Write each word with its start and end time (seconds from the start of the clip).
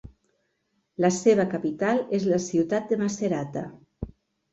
La 1.03 1.11
seva 1.17 1.45
capital 1.51 2.01
és 2.19 2.25
la 2.31 2.39
ciutat 2.47 2.89
de 2.95 2.99
Macerata. 3.03 3.63